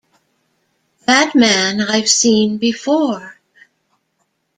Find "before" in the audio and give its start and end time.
2.57-3.37